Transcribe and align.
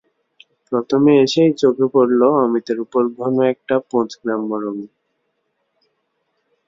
প্রথমে 0.71 1.11
এসেই 1.23 1.51
চোখে 1.61 1.85
পড়ল 1.93 2.21
অমিতর 2.41 2.77
উপর 2.85 3.03
ঘন 3.17 3.35
এক 3.49 3.57
পোঁচ 3.89 4.09
গ্রাম্য 4.21 4.51
রঙ। 4.63 4.77